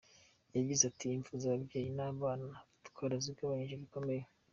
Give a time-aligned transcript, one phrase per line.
[0.55, 2.53] Yagize ati “Impfu z’ababyeyi n’abana
[2.87, 4.23] twarazigabanije bikomeye.